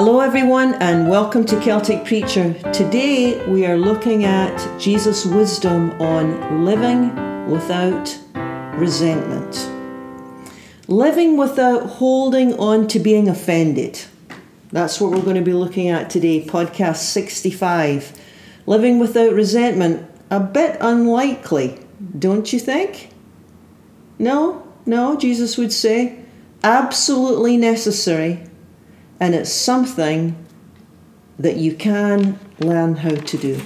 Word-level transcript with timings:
Hello, 0.00 0.20
everyone, 0.20 0.74
and 0.74 1.08
welcome 1.08 1.44
to 1.44 1.60
Celtic 1.60 2.04
Preacher. 2.04 2.54
Today 2.72 3.44
we 3.48 3.66
are 3.66 3.76
looking 3.76 4.24
at 4.24 4.78
Jesus' 4.78 5.26
wisdom 5.26 5.90
on 6.00 6.64
living 6.64 7.50
without 7.50 8.16
resentment. 8.76 9.68
Living 10.86 11.36
without 11.36 11.84
holding 11.84 12.54
on 12.60 12.86
to 12.86 13.00
being 13.00 13.28
offended. 13.28 14.00
That's 14.70 15.00
what 15.00 15.10
we're 15.10 15.24
going 15.24 15.34
to 15.34 15.42
be 15.42 15.52
looking 15.52 15.88
at 15.88 16.10
today, 16.10 16.44
podcast 16.44 16.98
65. 16.98 18.16
Living 18.66 19.00
without 19.00 19.32
resentment, 19.32 20.08
a 20.30 20.38
bit 20.38 20.76
unlikely, 20.80 21.76
don't 22.16 22.52
you 22.52 22.60
think? 22.60 23.10
No, 24.16 24.64
no, 24.86 25.16
Jesus 25.16 25.58
would 25.58 25.72
say, 25.72 26.20
absolutely 26.62 27.56
necessary 27.56 28.47
and 29.20 29.34
it's 29.34 29.52
something 29.52 30.36
that 31.38 31.56
you 31.56 31.74
can 31.74 32.38
learn 32.58 32.96
how 32.96 33.14
to 33.14 33.38
do. 33.38 33.60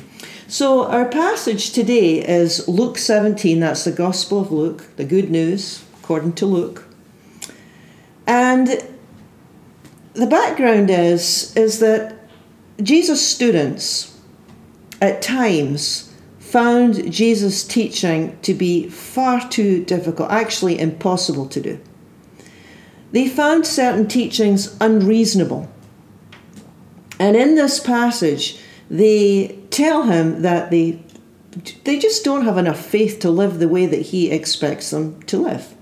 So, 0.47 0.87
our 0.87 1.07
passage 1.07 1.73
today 1.73 2.19
is 2.19 2.69
Luke 2.69 2.99
17, 2.99 3.61
that's 3.61 3.85
the 3.85 3.93
Gospel 3.93 4.41
of 4.41 4.53
Luke, 4.53 4.85
the 4.97 5.05
good 5.05 5.31
news 5.31 5.85
according 6.03 6.35
to 6.35 6.47
Luke. 6.47 6.85
And 8.27 8.69
the 10.15 10.27
background 10.27 10.91
is, 10.91 11.57
is 11.57 11.79
that 11.79 12.17
Jesus' 12.83 13.27
students 13.27 14.19
at 15.01 15.23
times 15.23 16.13
found 16.39 17.11
Jesus' 17.11 17.65
teaching 17.65 18.39
to 18.43 18.53
be 18.53 18.89
far 18.89 19.49
too 19.49 19.85
difficult, 19.85 20.31
actually 20.31 20.79
impossible 20.79 21.49
to 21.49 21.61
do. 21.61 21.81
They 23.13 23.29
found 23.29 23.67
certain 23.67 24.09
teachings 24.09 24.77
unreasonable. 24.81 25.71
And 27.19 27.37
in 27.37 27.55
this 27.55 27.79
passage, 27.79 28.59
they 28.91 29.59
tell 29.71 30.05
him 30.05 30.43
that 30.43 30.71
they, 30.71 31.03
they 31.85 31.99
just 31.99 32.25
don't 32.25 32.45
have 32.45 32.59
enough 32.59 32.85
faith 32.85 33.21
to 33.21 33.31
live 33.31 33.59
the 33.59 33.69
way 33.69 33.87
that 33.87 34.03
he 34.03 34.31
expects 34.31 34.91
them 34.91 35.23
to 35.25 35.39
live. 35.39 35.75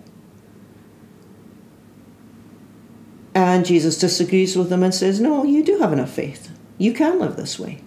And 3.35 3.65
Jesus 3.65 3.99
disagrees 3.99 4.57
with 4.57 4.69
them 4.69 4.83
and 4.83 4.95
says, 4.95 5.21
No, 5.21 5.45
you 5.45 5.65
do 5.65 5.79
have 5.79 5.93
enough 5.93 6.11
faith. 6.11 6.51
You 6.79 6.93
can 6.93 7.21
live 7.21 7.37
this 7.37 7.59
way. 7.59 7.81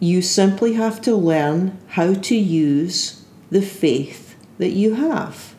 You 0.00 0.22
simply 0.22 0.72
have 0.72 1.00
to 1.02 1.14
learn 1.14 1.78
how 1.88 2.14
to 2.14 2.34
use 2.34 3.24
the 3.50 3.62
faith 3.62 4.36
that 4.58 4.70
you 4.70 4.94
have. 4.94 5.51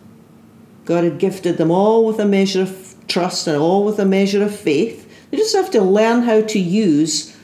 God 0.85 1.03
had 1.03 1.17
gifted 1.17 1.57
them 1.57 1.71
all 1.71 2.05
with 2.05 2.19
a 2.19 2.25
measure 2.25 2.61
of 2.63 2.95
trust 3.07 3.47
and 3.47 3.57
all 3.57 3.85
with 3.85 3.99
a 3.99 4.05
measure 4.05 4.43
of 4.43 4.55
faith. 4.55 5.09
They 5.29 5.37
just 5.37 5.55
have 5.55 5.71
to 5.71 5.81
learn 5.81 6.23
how 6.23 6.41
to 6.41 6.59
use 6.59 7.35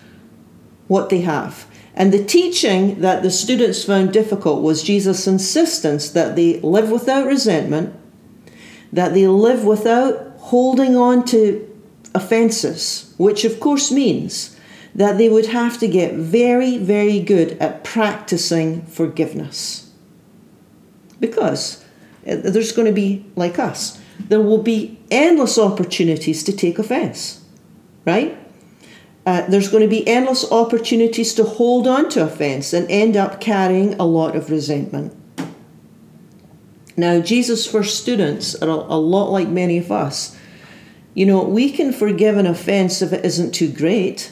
what 0.87 1.09
they 1.09 1.21
have. 1.21 1.65
And 1.95 2.13
the 2.13 2.23
teaching 2.23 3.01
that 3.01 3.23
the 3.23 3.31
students 3.31 3.83
found 3.83 4.13
difficult 4.13 4.61
was 4.61 4.83
Jesus' 4.83 5.27
insistence 5.27 6.09
that 6.11 6.35
they 6.35 6.59
live 6.61 6.91
without 6.91 7.27
resentment, 7.27 7.95
that 8.93 9.13
they 9.13 9.27
live 9.27 9.65
without 9.65 10.35
holding 10.37 10.95
on 10.95 11.25
to 11.25 11.65
offences, 12.15 13.13
which 13.17 13.43
of 13.45 13.59
course 13.59 13.91
means 13.91 14.57
that 14.95 15.17
they 15.17 15.29
would 15.29 15.47
have 15.47 15.77
to 15.79 15.87
get 15.87 16.13
very, 16.13 16.77
very 16.77 17.19
good 17.19 17.51
at 17.59 17.83
practicing 17.83 18.81
forgiveness. 18.83 19.91
Because 21.19 21.83
there's 22.35 22.71
going 22.71 22.87
to 22.87 22.93
be, 22.93 23.25
like 23.35 23.59
us, 23.59 23.99
there 24.19 24.41
will 24.41 24.61
be 24.61 24.99
endless 25.11 25.57
opportunities 25.57 26.43
to 26.43 26.53
take 26.53 26.79
offence, 26.79 27.43
right? 28.05 28.37
Uh, 29.25 29.45
there's 29.47 29.69
going 29.69 29.83
to 29.83 29.89
be 29.89 30.07
endless 30.07 30.49
opportunities 30.51 31.33
to 31.35 31.43
hold 31.43 31.87
on 31.87 32.09
to 32.09 32.23
offence 32.23 32.73
and 32.73 32.89
end 32.89 33.15
up 33.15 33.39
carrying 33.39 33.93
a 33.95 34.05
lot 34.05 34.35
of 34.35 34.49
resentment. 34.49 35.15
Now, 36.97 37.21
Jesus' 37.21 37.65
first 37.65 38.01
students 38.01 38.55
are 38.55 38.69
a, 38.69 38.73
a 38.73 38.99
lot 38.99 39.29
like 39.29 39.47
many 39.47 39.77
of 39.77 39.91
us. 39.91 40.37
You 41.13 41.25
know, 41.25 41.43
we 41.43 41.71
can 41.71 41.93
forgive 41.93 42.37
an 42.37 42.45
offence 42.45 43.01
if 43.01 43.13
it 43.13 43.23
isn't 43.23 43.53
too 43.53 43.71
great, 43.71 44.31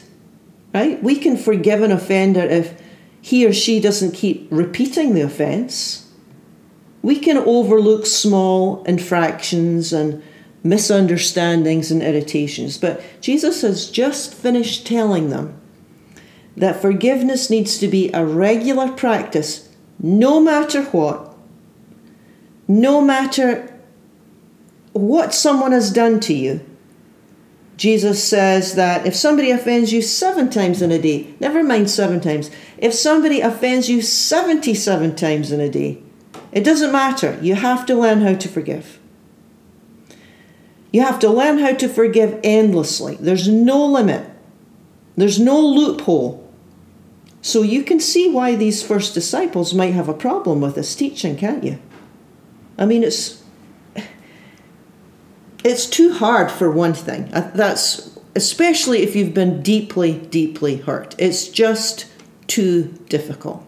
right? 0.74 1.02
We 1.02 1.16
can 1.16 1.36
forgive 1.36 1.82
an 1.82 1.92
offender 1.92 2.42
if 2.42 2.80
he 3.20 3.46
or 3.46 3.52
she 3.52 3.80
doesn't 3.80 4.12
keep 4.12 4.48
repeating 4.50 5.14
the 5.14 5.22
offence 5.22 6.07
we 7.02 7.18
can 7.18 7.38
overlook 7.38 8.06
small 8.06 8.82
infractions 8.84 9.92
and 9.92 10.22
misunderstandings 10.62 11.90
and 11.90 12.02
irritations, 12.02 12.78
but 12.78 13.02
Jesus 13.20 13.62
has 13.62 13.90
just 13.90 14.34
finished 14.34 14.86
telling 14.86 15.30
them 15.30 15.58
that 16.56 16.82
forgiveness 16.82 17.50
needs 17.50 17.78
to 17.78 17.88
be 17.88 18.10
a 18.12 18.24
regular 18.24 18.90
practice 18.90 19.68
no 20.00 20.40
matter 20.40 20.82
what, 20.84 21.36
no 22.66 23.00
matter 23.00 23.72
what 24.92 25.32
someone 25.32 25.72
has 25.72 25.92
done 25.92 26.20
to 26.20 26.34
you. 26.34 26.60
Jesus 27.76 28.22
says 28.22 28.74
that 28.74 29.06
if 29.06 29.14
somebody 29.14 29.52
offends 29.52 29.92
you 29.92 30.02
seven 30.02 30.50
times 30.50 30.82
in 30.82 30.90
a 30.90 31.00
day, 31.00 31.32
never 31.38 31.62
mind 31.62 31.88
seven 31.88 32.20
times, 32.20 32.50
if 32.76 32.92
somebody 32.92 33.40
offends 33.40 33.88
you 33.88 34.02
77 34.02 35.14
times 35.14 35.52
in 35.52 35.60
a 35.60 35.68
day, 35.68 36.02
it 36.52 36.64
doesn't 36.64 36.92
matter. 36.92 37.38
You 37.42 37.54
have 37.54 37.86
to 37.86 37.94
learn 37.94 38.22
how 38.22 38.34
to 38.34 38.48
forgive. 38.48 38.98
You 40.92 41.02
have 41.02 41.18
to 41.20 41.28
learn 41.28 41.58
how 41.58 41.74
to 41.74 41.88
forgive 41.88 42.40
endlessly. 42.42 43.16
There's 43.20 43.48
no 43.48 43.84
limit, 43.84 44.28
there's 45.16 45.38
no 45.38 45.60
loophole. 45.60 46.44
So 47.40 47.62
you 47.62 47.84
can 47.84 48.00
see 48.00 48.28
why 48.28 48.56
these 48.56 48.82
first 48.82 49.14
disciples 49.14 49.72
might 49.72 49.94
have 49.94 50.08
a 50.08 50.14
problem 50.14 50.60
with 50.60 50.74
this 50.74 50.94
teaching, 50.96 51.36
can't 51.36 51.62
you? 51.62 51.78
I 52.76 52.84
mean, 52.84 53.02
it's 53.04 53.42
it's 55.64 55.86
too 55.86 56.12
hard 56.12 56.50
for 56.50 56.70
one 56.70 56.94
thing. 56.94 57.32
Uh, 57.32 57.50
that's 57.54 58.18
especially 58.34 59.02
if 59.02 59.16
you've 59.16 59.34
been 59.34 59.62
deeply, 59.62 60.18
deeply 60.30 60.76
hurt. 60.76 61.14
It's 61.18 61.48
just 61.48 62.06
too 62.46 62.94
difficult. 63.08 63.64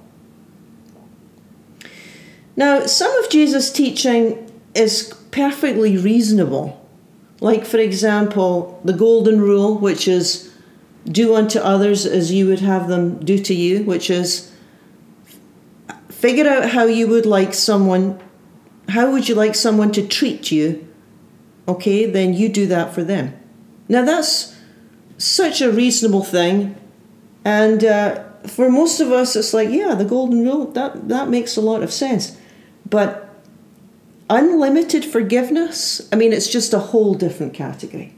Now, 2.56 2.87
some 2.87 3.15
of 3.19 3.31
Jesus' 3.31 3.72
teaching 3.72 4.50
is 4.75 5.15
perfectly 5.31 5.97
reasonable. 5.97 6.77
Like, 7.41 7.65
for 7.65 7.78
example, 7.78 8.81
the 8.84 8.93
Golden 8.93 9.41
Rule, 9.41 9.78
which 9.78 10.06
is 10.06 10.53
do 11.06 11.34
unto 11.34 11.59
others 11.59 12.05
as 12.05 12.31
you 12.33 12.47
would 12.47 12.61
have 12.61 12.88
them 12.88 13.25
do 13.25 13.38
to 13.38 13.55
you, 13.55 13.83
which 13.84 14.11
is 14.11 14.53
figure 16.09 16.47
out 16.47 16.71
how 16.71 16.84
you 16.84 17.09
would 17.09 17.25
like 17.25 17.55
someone, 17.55 18.21
how 18.91 19.11
would 19.11 19.28
you 19.28 19.34
like 19.34 19.55
someone 19.55 19.91
to 19.93 20.06
treat 20.06 20.50
you? 20.50 20.87
Okay, 21.67 22.05
then 22.05 22.34
you 22.34 22.49
do 22.49 22.67
that 22.67 22.93
for 22.93 23.03
them. 23.03 23.34
Now, 23.88 24.05
that's 24.05 24.55
such 25.17 25.62
a 25.62 25.72
reasonable 25.72 26.22
thing. 26.22 26.77
And 27.44 27.84
uh, 27.84 28.22
for 28.47 28.71
most 28.71 29.00
of 29.00 29.11
us, 29.12 29.34
it's 29.34 29.55
like, 29.55 29.71
yeah, 29.71 29.94
the 29.94 30.05
Golden 30.05 30.44
Rule, 30.44 30.67
that, 30.72 31.09
that 31.09 31.28
makes 31.28 31.56
a 31.56 31.61
lot 31.61 31.82
of 31.82 31.93
sense. 31.93 32.37
But 32.91 33.28
unlimited 34.28 35.05
forgiveness, 35.05 36.09
I 36.12 36.17
mean, 36.17 36.33
it's 36.33 36.49
just 36.49 36.75
a 36.75 36.78
whole 36.78 37.15
different 37.15 37.55
category. 37.55 38.15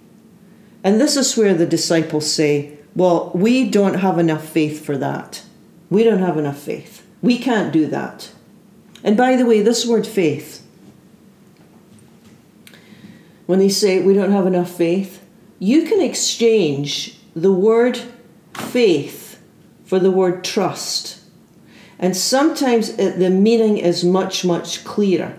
And 0.82 1.00
this 1.00 1.16
is 1.16 1.36
where 1.36 1.54
the 1.54 1.66
disciples 1.66 2.30
say, 2.30 2.78
well, 2.96 3.30
we 3.34 3.70
don't 3.70 3.94
have 3.94 4.18
enough 4.18 4.48
faith 4.48 4.84
for 4.84 4.98
that. 4.98 5.42
We 5.90 6.02
don't 6.02 6.18
have 6.18 6.36
enough 6.36 6.58
faith. 6.58 7.06
We 7.22 7.38
can't 7.38 7.72
do 7.72 7.86
that. 7.86 8.32
And 9.04 9.16
by 9.16 9.36
the 9.36 9.46
way, 9.46 9.62
this 9.62 9.86
word 9.86 10.06
faith, 10.06 10.66
when 13.46 13.58
they 13.58 13.68
say 13.68 14.02
we 14.02 14.14
don't 14.14 14.32
have 14.32 14.46
enough 14.46 14.70
faith, 14.70 15.24
you 15.58 15.82
can 15.84 16.00
exchange 16.00 17.18
the 17.34 17.52
word 17.52 18.00
faith 18.54 19.40
for 19.84 19.98
the 19.98 20.10
word 20.10 20.44
trust. 20.44 21.21
And 22.02 22.16
sometimes 22.16 22.88
it, 22.98 23.20
the 23.20 23.30
meaning 23.30 23.78
is 23.78 24.04
much, 24.04 24.44
much 24.44 24.84
clearer. 24.84 25.36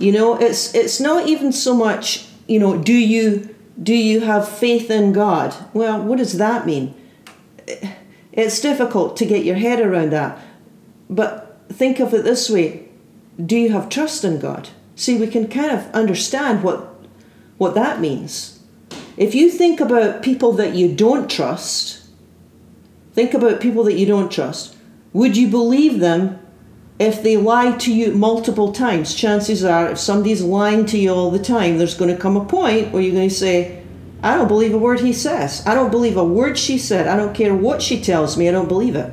You 0.00 0.10
know, 0.10 0.36
it's 0.36 0.74
it's 0.74 0.98
not 0.98 1.28
even 1.28 1.52
so 1.52 1.74
much, 1.74 2.26
you 2.48 2.58
know, 2.58 2.76
do 2.76 2.92
you 2.92 3.54
do 3.80 3.94
you 3.94 4.20
have 4.20 4.48
faith 4.48 4.90
in 4.90 5.12
God? 5.12 5.54
Well, 5.72 6.02
what 6.02 6.18
does 6.18 6.38
that 6.38 6.66
mean? 6.66 6.92
It's 8.32 8.60
difficult 8.60 9.16
to 9.18 9.24
get 9.24 9.44
your 9.44 9.54
head 9.54 9.78
around 9.78 10.10
that. 10.10 10.36
But 11.08 11.60
think 11.68 12.00
of 12.00 12.12
it 12.12 12.24
this 12.24 12.50
way. 12.50 12.88
Do 13.38 13.56
you 13.56 13.70
have 13.70 13.88
trust 13.88 14.24
in 14.24 14.40
God? 14.40 14.70
See, 14.96 15.16
we 15.16 15.28
can 15.28 15.46
kind 15.46 15.70
of 15.70 15.86
understand 15.94 16.64
what 16.64 16.96
what 17.58 17.76
that 17.76 18.00
means. 18.00 18.58
If 19.16 19.36
you 19.36 19.48
think 19.50 19.78
about 19.78 20.24
people 20.24 20.52
that 20.54 20.74
you 20.74 20.92
don't 20.92 21.30
trust, 21.30 22.02
think 23.12 23.34
about 23.34 23.60
people 23.60 23.84
that 23.84 23.96
you 23.96 24.06
don't 24.06 24.32
trust. 24.32 24.73
Would 25.14 25.36
you 25.36 25.48
believe 25.48 26.00
them 26.00 26.38
if 26.98 27.22
they 27.22 27.38
lie 27.38 27.76
to 27.78 27.94
you 27.94 28.12
multiple 28.12 28.72
times? 28.72 29.14
Chances 29.14 29.64
are, 29.64 29.92
if 29.92 29.98
somebody's 29.98 30.42
lying 30.42 30.84
to 30.86 30.98
you 30.98 31.14
all 31.14 31.30
the 31.30 31.38
time, 31.38 31.78
there's 31.78 31.94
going 31.94 32.14
to 32.14 32.20
come 32.20 32.36
a 32.36 32.44
point 32.44 32.92
where 32.92 33.00
you're 33.00 33.14
going 33.14 33.28
to 33.28 33.34
say, 33.34 33.82
I 34.22 34.36
don't 34.36 34.48
believe 34.48 34.74
a 34.74 34.78
word 34.78 35.00
he 35.00 35.12
says. 35.12 35.62
I 35.66 35.74
don't 35.74 35.90
believe 35.90 36.16
a 36.16 36.24
word 36.24 36.58
she 36.58 36.78
said. 36.78 37.06
I 37.06 37.16
don't 37.16 37.34
care 37.34 37.54
what 37.54 37.80
she 37.80 38.02
tells 38.02 38.36
me. 38.36 38.48
I 38.48 38.52
don't 38.52 38.68
believe 38.68 38.96
it. 38.96 39.12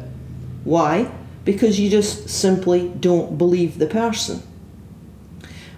Why? 0.64 1.12
Because 1.46 1.80
you 1.80 1.90
just 1.90 2.30
simply 2.30 2.90
don't 3.00 3.38
believe 3.38 3.78
the 3.78 3.88
person. 3.88 4.42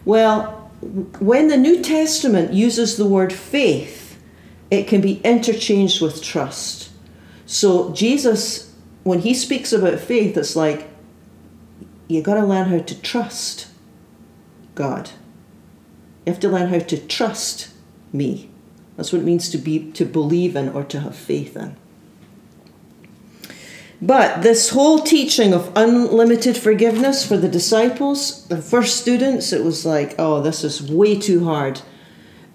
Well, 0.05 0.71
when 1.19 1.47
the 1.47 1.57
New 1.57 1.81
Testament 1.81 2.53
uses 2.53 2.95
the 2.95 3.05
word 3.05 3.33
faith, 3.33 4.21
it 4.69 4.87
can 4.87 5.01
be 5.01 5.19
interchanged 5.21 6.01
with 6.01 6.21
trust. 6.21 6.91
So 7.45 7.91
Jesus, 7.93 8.72
when 9.03 9.19
he 9.19 9.33
speaks 9.33 9.73
about 9.73 9.99
faith, 9.99 10.37
it's 10.37 10.55
like 10.55 10.89
you 12.07 12.21
got 12.21 12.35
to 12.35 12.45
learn 12.45 12.69
how 12.69 12.79
to 12.79 13.01
trust 13.01 13.67
God. 14.75 15.11
You 16.25 16.31
have 16.31 16.41
to 16.41 16.49
learn 16.49 16.69
how 16.69 16.79
to 16.79 16.97
trust 16.97 17.69
me. 18.11 18.49
That's 18.95 19.11
what 19.11 19.21
it 19.21 19.25
means 19.25 19.49
to 19.49 19.57
be 19.57 19.91
to 19.93 20.05
believe 20.05 20.55
in 20.55 20.69
or 20.69 20.83
to 20.85 20.99
have 21.01 21.15
faith 21.15 21.57
in. 21.57 21.75
But 24.01 24.41
this 24.41 24.69
whole 24.69 24.99
teaching 24.99 25.53
of 25.53 25.71
unlimited 25.75 26.57
forgiveness 26.57 27.25
for 27.25 27.37
the 27.37 27.47
disciples, 27.47 28.45
the 28.47 28.61
first 28.61 28.97
students, 28.97 29.53
it 29.53 29.63
was 29.63 29.85
like, 29.85 30.15
oh, 30.19 30.41
this 30.41 30.63
is 30.63 30.81
way 30.81 31.17
too 31.17 31.45
hard. 31.45 31.81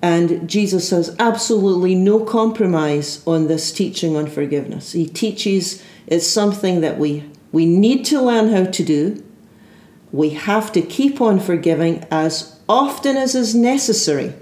And 0.03 0.49
Jesus 0.49 0.91
has 0.91 1.17
absolutely 1.19 1.95
no 1.95 2.23
compromise 2.23 3.27
on 3.27 3.49
this 3.49 3.73
teaching 3.73 4.15
on 4.15 4.27
forgiveness. 4.27 4.93
He 4.93 5.06
teaches 5.06 5.83
it's 6.08 6.26
something 6.26 6.81
that 6.81 6.99
we, 6.99 7.31
we 7.52 7.66
need 7.66 8.05
to 8.06 8.20
learn 8.20 8.50
how 8.50 8.64
to 8.64 8.84
do. 8.84 9.22
We 10.10 10.31
have 10.31 10.72
to 10.72 10.81
keep 10.81 11.20
on 11.20 11.38
forgiving 11.38 12.05
as 12.10 12.58
often 12.66 13.16
as 13.16 13.34
is 13.34 13.55
necessary. 13.55 14.32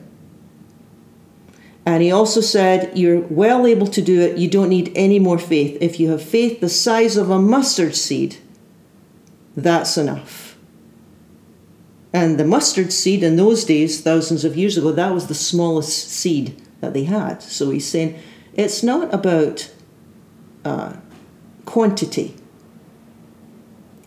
And 1.85 2.03
he 2.03 2.11
also 2.13 2.41
said, 2.41 2.97
You're 2.97 3.21
well 3.21 3.67
able 3.67 3.89
to 3.89 4.03
do 4.03 4.21
it. 4.21 4.39
You 4.39 4.49
don't 4.49 4.69
need 4.69 4.93
any 4.95 5.19
more 5.19 5.39
faith. 5.39 5.77
If 5.81 5.99
you 5.99 6.11
have 6.11 6.23
faith 6.23 6.61
the 6.61 6.69
size 6.69 7.17
of 7.17 7.31
a 7.31 7.39
mustard 7.39 7.97
seed, 7.97 8.37
that's 9.57 9.97
enough. 9.97 10.57
And 12.13 12.39
the 12.39 12.45
mustard 12.45 12.93
seed 12.93 13.23
in 13.23 13.37
those 13.37 13.65
days, 13.65 14.01
thousands 14.01 14.45
of 14.45 14.57
years 14.57 14.79
ago, 14.79 14.93
that 14.93 15.13
was 15.13 15.27
the 15.27 15.35
smallest 15.35 16.09
seed 16.09 16.61
that 16.81 16.95
they 16.95 17.05
had. 17.05 17.43
So 17.43 17.71
he's 17.71 17.87
saying 17.87 18.19
it's 18.55 18.83
not 18.83 19.13
about 19.13 19.71
uh, 20.65 20.95
quantity, 21.67 22.35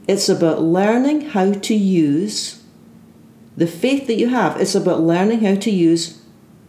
it's 0.07 0.27
about 0.27 0.63
learning 0.63 1.21
how 1.21 1.53
to 1.53 1.75
use 1.75 2.63
the 3.55 3.67
faith 3.67 4.07
that 4.07 4.15
you 4.15 4.29
have. 4.29 4.59
It's 4.59 4.73
about 4.73 5.01
learning 5.01 5.41
how 5.41 5.55
to 5.55 5.69
use 5.69 6.19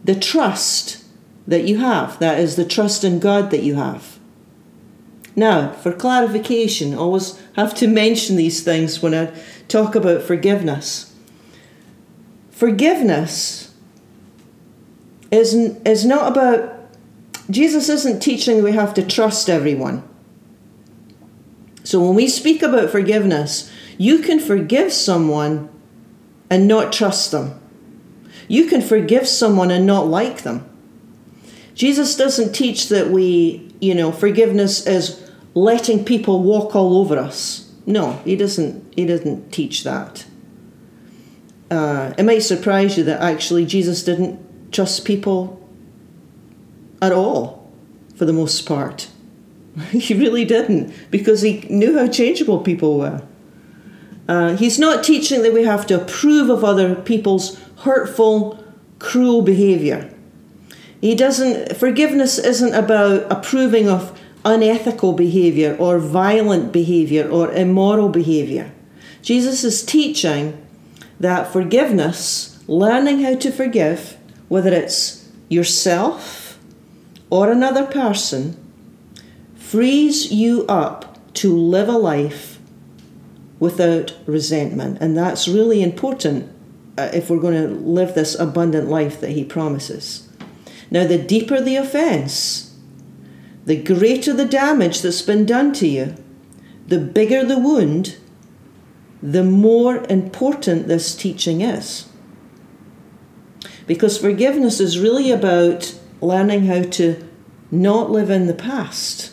the 0.04 0.14
trust 0.14 1.04
that 1.46 1.64
you 1.64 1.78
have. 1.78 2.19
That 2.19 2.38
is 2.38 2.56
the 2.56 2.66
trust 2.66 3.04
in 3.04 3.19
God 3.19 3.50
that 3.50 3.62
you 3.62 3.76
have. 3.76 4.19
Now, 5.34 5.72
for 5.72 5.92
clarification, 5.92 6.93
I 6.93 6.98
always 6.98 7.40
have 7.54 7.75
to 7.76 7.88
mention 8.02 8.36
these 8.36 8.62
things 8.62 9.00
when 9.00 9.14
I 9.14 9.32
talk 9.69 9.94
about 9.94 10.22
forgiveness. 10.22 11.14
Forgiveness 12.50 13.72
is, 15.31 15.54
is 15.54 16.04
not 16.04 16.31
about, 16.31 16.76
Jesus 17.48 17.88
isn't 17.88 18.20
teaching 18.20 18.62
we 18.62 18.72
have 18.72 18.93
to 18.94 19.06
trust 19.06 19.48
everyone. 19.48 20.02
So 21.85 22.00
when 22.00 22.15
we 22.15 22.29
speak 22.29 22.62
about 22.62 22.91
forgiveness, 22.91 23.71
you 23.99 24.19
can 24.19 24.38
forgive 24.38 24.93
someone 24.93 25.69
and 26.49 26.67
not 26.67 26.93
trust 26.93 27.31
them. 27.31 27.59
You 28.49 28.67
can 28.67 28.82
forgive 28.82 29.29
someone 29.29 29.71
and 29.71 29.87
not 29.87 30.09
like 30.09 30.43
them. 30.43 30.69
Jesus 31.75 32.17
doesn't 32.17 32.53
teach 32.53 32.88
that 32.88 33.09
we, 33.11 33.73
you 33.81 33.94
know, 33.94 34.12
forgiveness 34.12 34.87
is 34.87 35.31
letting 35.55 36.05
people 36.05 36.43
walk 36.43 36.75
all 36.75 36.99
over 36.99 37.17
us. 37.19 37.71
No, 37.87 38.15
he 38.25 38.37
doesn't. 38.37 38.93
He 38.94 39.06
doesn't 39.06 39.53
teach 39.53 39.85
that. 39.85 40.27
Uh, 41.71 42.12
it 42.19 42.25
might 42.25 42.41
surprise 42.41 42.99
you 42.99 43.05
that 43.05 43.21
actually 43.21 43.65
Jesus 43.65 44.03
didn't 44.03 44.73
trust 44.73 45.05
people 45.05 45.56
at 47.00 47.12
all, 47.12 47.71
for 48.17 48.25
the 48.25 48.32
most 48.32 48.67
part. 48.67 49.09
he 49.90 50.14
really 50.14 50.44
didn't, 50.44 50.93
because 51.11 51.43
he 51.43 51.61
knew 51.70 51.99
how 51.99 52.08
changeable 52.08 52.61
people 52.61 52.99
were. 52.99 53.22
Uh, 54.28 54.56
he's 54.56 54.78
not 54.78 55.02
teaching 55.02 55.43
that 55.43 55.52
we 55.52 55.64
have 55.64 55.87
to 55.87 56.00
approve 56.00 56.49
of 56.49 56.62
other 56.62 56.94
people's 56.94 57.61
hurtful, 57.78 58.62
cruel 58.99 59.43
behaviour. 59.43 60.12
He 61.00 61.14
doesn't, 61.14 61.76
forgiveness 61.76 62.38
isn't 62.38 62.75
about 62.75 63.31
approving 63.31 63.88
of 63.88 64.19
unethical 64.44 65.14
behavior 65.14 65.76
or 65.78 65.99
violent 65.99 66.72
behavior 66.72 67.28
or 67.28 67.52
immoral 67.52 68.08
behavior. 68.08 68.72
Jesus 69.22 69.64
is 69.64 69.84
teaching 69.84 70.64
that 71.19 71.52
forgiveness, 71.52 72.62
learning 72.67 73.22
how 73.22 73.34
to 73.37 73.50
forgive, 73.50 74.17
whether 74.49 74.72
it's 74.72 75.28
yourself 75.49 76.58
or 77.28 77.50
another 77.50 77.84
person, 77.84 78.56
frees 79.70 80.32
you 80.32 80.67
up 80.67 81.32
to 81.32 81.56
live 81.56 81.88
a 81.88 81.96
life 81.96 82.58
without 83.61 84.17
resentment. 84.26 84.99
And 85.00 85.17
that's 85.17 85.46
really 85.46 85.81
important 85.81 86.50
uh, 86.99 87.11
if 87.14 87.31
we're 87.31 87.38
going 87.38 87.55
to 87.55 87.69
live 87.69 88.17
this 88.17 88.34
abundant 88.37 88.88
life 88.88 89.20
that 89.20 89.31
he 89.31 89.44
promises. 89.44 90.28
Now, 90.90 91.06
the 91.06 91.19
deeper 91.19 91.61
the 91.61 91.76
offence, 91.76 92.76
the 93.64 93.81
greater 93.81 94.32
the 94.32 94.44
damage 94.44 95.02
that's 95.02 95.22
been 95.22 95.46
done 95.46 95.72
to 95.75 95.87
you, 95.87 96.17
the 96.88 96.99
bigger 96.99 97.44
the 97.44 97.61
wound, 97.61 98.17
the 99.22 99.44
more 99.44 100.05
important 100.11 100.88
this 100.88 101.14
teaching 101.14 101.61
is. 101.61 102.08
Because 103.87 104.19
forgiveness 104.19 104.81
is 104.81 104.99
really 104.99 105.31
about 105.31 105.96
learning 106.20 106.67
how 106.67 106.82
to 106.82 107.25
not 107.70 108.11
live 108.11 108.31
in 108.31 108.49
the 108.49 108.55
past. 108.55 109.30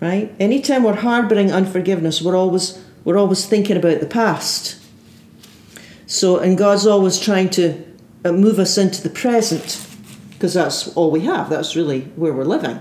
Right? 0.00 0.34
Anytime 0.40 0.82
we're 0.82 0.94
harboring 0.94 1.52
unforgiveness, 1.52 2.22
we're 2.22 2.36
always 2.36 2.82
we're 3.04 3.18
always 3.18 3.46
thinking 3.46 3.76
about 3.76 4.00
the 4.00 4.06
past. 4.06 4.80
So 6.06 6.38
and 6.38 6.56
God's 6.56 6.86
always 6.86 7.18
trying 7.18 7.50
to 7.50 7.84
uh, 8.24 8.32
move 8.32 8.58
us 8.58 8.78
into 8.78 9.02
the 9.02 9.10
present 9.10 9.86
because 10.30 10.54
that's 10.54 10.88
all 10.96 11.10
we 11.10 11.20
have. 11.20 11.50
That's 11.50 11.76
really 11.76 12.02
where 12.16 12.32
we're 12.32 12.44
living. 12.44 12.80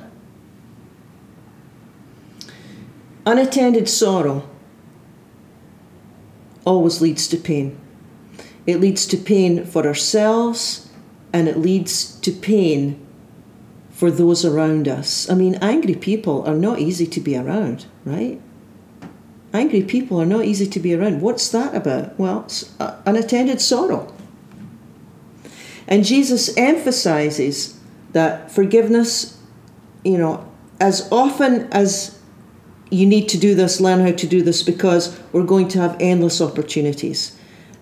Unattended 3.26 3.90
sorrow 3.90 4.50
always 6.66 7.02
leads 7.02 7.28
to 7.28 7.38
pain. 7.38 7.78
It 8.66 8.80
leads 8.80 9.06
to 9.08 9.18
pain 9.18 9.66
for 9.66 9.86
ourselves 9.86 10.90
and 11.34 11.48
it 11.48 11.58
leads 11.58 12.20
to 12.22 12.32
pain 12.32 13.06
for 14.00 14.10
those 14.10 14.46
around 14.46 14.88
us. 14.88 15.30
I 15.30 15.36
mean, 15.36 15.56
angry 15.56 15.94
people 15.94 16.46
are 16.48 16.56
not 16.56 16.80
easy 16.80 17.06
to 17.08 17.20
be 17.20 17.36
around, 17.36 17.86
right? 18.06 18.40
Angry 19.54 19.84
people 19.84 20.22
are 20.22 20.26
not 20.26 20.46
easy 20.46 20.68
to 20.68 20.80
be 20.80 20.96
around. 20.96 21.20
What's 21.20 21.50
that 21.50 21.76
about? 21.76 22.18
Well, 22.18 22.44
it's 22.46 22.74
uh, 22.80 23.02
unattended 23.06 23.60
sorrow. 23.60 24.14
And 25.86 26.06
Jesus 26.06 26.56
emphasizes 26.56 27.78
that 28.14 28.50
forgiveness, 28.50 29.38
you 30.06 30.18
know, 30.18 30.50
as 30.80 31.12
often 31.12 31.68
as 31.74 32.18
you 32.90 33.06
need 33.06 33.28
to 33.28 33.38
do 33.38 33.54
this, 33.54 33.82
learn 33.82 34.00
how 34.00 34.14
to 34.14 34.28
do 34.28 34.42
this 34.42 34.64
because 34.64 35.20
we're 35.34 35.44
going 35.44 35.68
to 35.68 35.80
have 35.80 35.98
endless 36.00 36.40
opportunities. 36.40 37.38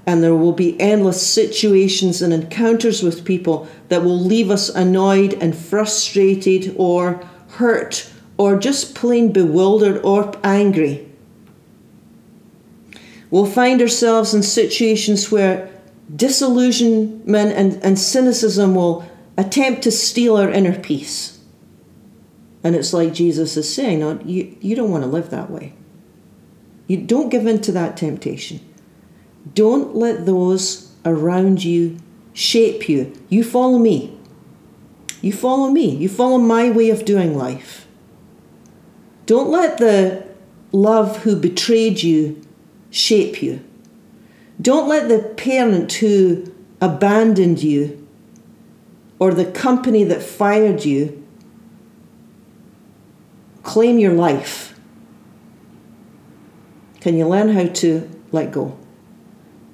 And 0.07 0.23
there 0.23 0.35
will 0.35 0.53
be 0.53 0.79
endless 0.79 1.21
situations 1.21 2.21
and 2.21 2.33
encounters 2.33 3.03
with 3.03 3.25
people 3.25 3.67
that 3.89 4.03
will 4.03 4.17
leave 4.17 4.49
us 4.49 4.69
annoyed 4.69 5.33
and 5.33 5.55
frustrated 5.55 6.73
or 6.77 7.21
hurt 7.49 8.09
or 8.37 8.57
just 8.57 8.95
plain 8.95 9.33
bewildered 9.33 10.01
or 10.03 10.31
angry. 10.43 11.07
We'll 13.29 13.45
find 13.45 13.81
ourselves 13.81 14.33
in 14.33 14.43
situations 14.43 15.29
where 15.31 15.69
disillusionment 16.15 17.51
and, 17.51 17.83
and 17.83 17.99
cynicism 17.99 18.75
will 18.75 19.05
attempt 19.35 19.81
to 19.83 19.91
steal 19.91 20.37
our 20.37 20.49
inner 20.49 20.79
peace. 20.79 21.39
And 22.63 22.75
it's 22.75 22.93
like 22.93 23.13
Jesus 23.13 23.57
is 23.57 23.73
saying, 23.73 23.99
no, 23.99 24.19
you, 24.23 24.55
you 24.61 24.75
don't 24.75 24.91
want 24.91 25.03
to 25.03 25.09
live 25.09 25.29
that 25.31 25.49
way. 25.49 25.73
You 26.87 26.97
don't 26.97 27.29
give 27.29 27.45
in 27.45 27.61
to 27.61 27.71
that 27.73 27.97
temptation. 27.97 28.61
Don't 29.53 29.95
let 29.95 30.25
those 30.25 30.91
around 31.05 31.63
you 31.63 31.97
shape 32.33 32.87
you. 32.89 33.13
You 33.29 33.43
follow 33.43 33.79
me. 33.79 34.17
You 35.21 35.33
follow 35.33 35.69
me. 35.69 35.95
You 35.95 36.09
follow 36.09 36.37
my 36.37 36.69
way 36.69 36.89
of 36.89 37.05
doing 37.05 37.37
life. 37.37 37.87
Don't 39.25 39.49
let 39.49 39.77
the 39.77 40.25
love 40.71 41.23
who 41.23 41.35
betrayed 41.35 42.01
you 42.01 42.41
shape 42.91 43.41
you. 43.41 43.63
Don't 44.61 44.87
let 44.87 45.09
the 45.09 45.19
parent 45.35 45.91
who 45.93 46.53
abandoned 46.81 47.61
you 47.61 48.07
or 49.19 49.33
the 49.33 49.45
company 49.45 50.03
that 50.03 50.21
fired 50.21 50.85
you 50.85 51.23
claim 53.63 53.99
your 53.99 54.13
life? 54.13 54.79
Can 57.01 57.17
you 57.17 57.27
learn 57.27 57.49
how 57.49 57.65
to 57.65 58.09
let 58.31 58.51
go? 58.51 58.77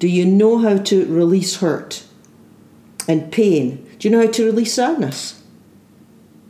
Do 0.04 0.10
you 0.10 0.26
know 0.26 0.58
how 0.58 0.76
to 0.76 1.06
release 1.06 1.60
hurt 1.60 2.04
and 3.08 3.32
pain? 3.32 3.88
Do 3.98 4.06
you 4.06 4.14
know 4.14 4.26
how 4.26 4.30
to 4.32 4.44
release 4.44 4.74
sadness? 4.74 5.42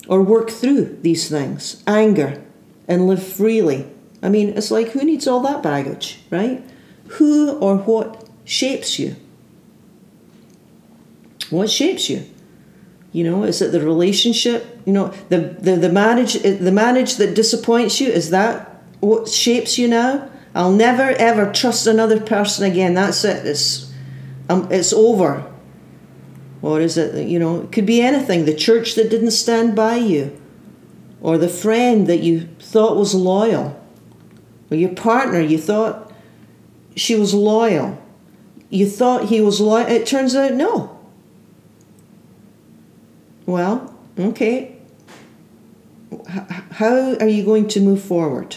Or 0.08 0.22
work 0.22 0.50
through 0.50 0.98
these 1.02 1.28
things, 1.28 1.80
anger, 1.86 2.42
and 2.88 3.06
live 3.06 3.22
freely? 3.22 3.86
I 4.20 4.28
mean, 4.28 4.48
it's 4.48 4.72
like 4.72 4.88
who 4.88 5.04
needs 5.04 5.28
all 5.28 5.38
that 5.42 5.62
baggage, 5.62 6.18
right? 6.30 6.68
Who 7.10 7.56
or 7.58 7.76
what 7.76 8.28
shapes 8.44 8.98
you? 8.98 9.14
What 11.50 11.70
shapes 11.70 12.10
you? 12.10 12.28
You 13.12 13.22
know, 13.22 13.44
is 13.44 13.62
it 13.62 13.70
the 13.70 13.80
relationship? 13.80 14.80
You 14.84 14.94
know, 14.94 15.08
the, 15.28 15.38
the, 15.60 15.76
the 15.76 15.92
marriage 15.92 16.32
the 16.42 16.72
marriage 16.72 17.18
that 17.18 17.36
disappoints 17.36 18.00
you, 18.00 18.08
is 18.08 18.30
that 18.30 18.82
what 18.98 19.28
shapes 19.28 19.78
you 19.78 19.86
now? 19.86 20.28
I'll 20.54 20.72
never 20.72 21.10
ever 21.10 21.52
trust 21.52 21.86
another 21.86 22.20
person 22.20 22.70
again. 22.70 22.94
That's 22.94 23.24
it. 23.24 23.44
It's 23.46 23.92
um, 24.48 24.68
it's 24.70 24.92
over. 24.92 25.50
Or 26.62 26.80
is 26.80 26.96
it, 26.96 27.26
you 27.26 27.38
know, 27.38 27.62
it 27.62 27.72
could 27.72 27.84
be 27.84 28.00
anything. 28.00 28.46
The 28.46 28.54
church 28.54 28.94
that 28.94 29.10
didn't 29.10 29.32
stand 29.32 29.76
by 29.76 29.96
you, 29.96 30.40
or 31.20 31.36
the 31.36 31.48
friend 31.48 32.06
that 32.06 32.20
you 32.20 32.46
thought 32.58 32.96
was 32.96 33.14
loyal, 33.14 33.78
or 34.70 34.76
your 34.76 34.94
partner 34.94 35.40
you 35.40 35.58
thought 35.58 36.12
she 36.96 37.16
was 37.16 37.34
loyal. 37.34 38.00
You 38.70 38.88
thought 38.88 39.26
he 39.26 39.40
was 39.40 39.60
loyal. 39.60 39.86
It 39.86 40.06
turns 40.06 40.34
out 40.34 40.54
no. 40.54 40.98
Well, 43.46 43.94
okay. 44.18 44.76
How 46.28 47.16
are 47.16 47.28
you 47.28 47.44
going 47.44 47.68
to 47.68 47.80
move 47.80 48.02
forward? 48.02 48.56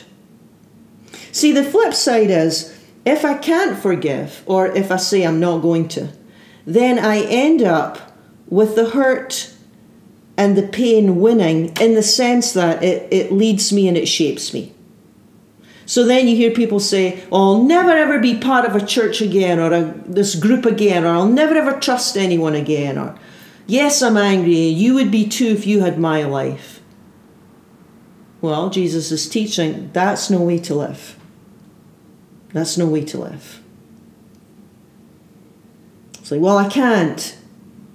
See, 1.38 1.52
the 1.52 1.64
flip 1.64 1.94
side 1.94 2.32
is 2.32 2.76
if 3.06 3.24
I 3.24 3.36
can't 3.36 3.78
forgive, 3.78 4.42
or 4.48 4.66
if 4.66 4.90
I 4.90 4.98
say 4.98 5.24
I'm 5.24 5.40
not 5.40 5.60
going 5.60 5.88
to, 5.90 6.10
then 6.66 6.98
I 6.98 7.20
end 7.20 7.62
up 7.62 8.18
with 8.48 8.74
the 8.74 8.90
hurt 8.90 9.54
and 10.36 10.58
the 10.58 10.68
pain 10.68 11.18
winning 11.18 11.78
in 11.80 11.94
the 11.94 12.02
sense 12.02 12.54
that 12.54 12.84
it, 12.84 13.08
it 13.14 13.32
leads 13.32 13.72
me 13.72 13.88
and 13.88 13.96
it 13.96 14.08
shapes 14.08 14.52
me. 14.52 14.74
So 15.86 16.06
then 16.06 16.28
you 16.28 16.36
hear 16.36 16.50
people 16.50 16.80
say, 16.80 17.24
oh, 17.32 17.54
I'll 17.54 17.62
never 17.62 17.92
ever 17.92 18.18
be 18.18 18.40
part 18.40 18.66
of 18.66 18.76
a 18.76 18.84
church 18.84 19.22
again 19.22 19.60
or 19.60 19.72
a, 19.72 19.94
this 20.08 20.34
group 20.34 20.66
again, 20.66 21.06
or 21.06 21.10
I'll 21.10 21.28
never 21.28 21.54
ever 21.54 21.80
trust 21.80 22.18
anyone 22.18 22.56
again, 22.56 22.98
or 22.98 23.16
yes, 23.68 24.02
I'm 24.02 24.18
angry, 24.18 24.56
you 24.56 24.96
would 24.96 25.12
be 25.12 25.28
too 25.30 25.50
if 25.50 25.68
you 25.68 25.82
had 25.82 26.00
my 26.00 26.24
life. 26.24 26.82
Well, 28.42 28.72
Jesus 28.72 29.12
is 29.12 29.30
teaching 29.30 29.92
that's 29.94 30.32
no 30.32 30.42
way 30.42 30.58
to 30.58 30.74
live. 30.74 31.14
That's 32.54 32.78
no 32.78 32.88
way 32.88 33.04
to 33.06 33.20
live. 33.20 33.62
It's 36.20 36.32
like, 36.32 36.42
well, 36.42 36.58
I 36.58 36.68
can't. 36.68 37.38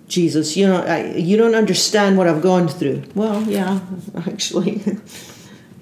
Jesus, 0.09 0.57
you 0.57 0.67
know, 0.67 0.83
I, 0.83 1.15
you 1.15 1.37
don't 1.37 1.55
understand 1.55 2.19
what 2.19 2.27
I've 2.27 2.43
gone 2.43 2.69
through. 2.69 3.03
Well, 3.15 3.43
yeah, 3.43 3.81
actually, 4.27 4.83